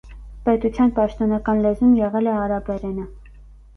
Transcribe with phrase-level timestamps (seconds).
[0.47, 3.09] Պետության պաշտոնական լեզուն եղել է արաբերենը։